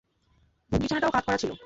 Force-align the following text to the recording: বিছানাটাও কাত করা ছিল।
বিছানাটাও 0.71 1.11
কাত 1.11 1.23
করা 1.27 1.37
ছিল। 1.37 1.51